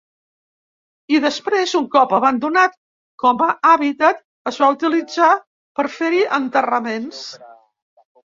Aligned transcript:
I 1.15 1.19
després, 1.25 1.73
un 1.79 1.83
cop 1.95 2.15
abandonat 2.19 2.73
com 3.25 3.43
a 3.49 3.49
hàbitat, 3.73 4.25
es 4.53 4.57
va 4.63 4.71
utilitzar 4.79 5.29
per 5.81 5.85
fer-hi 5.99 6.23
enterraments. 6.41 7.21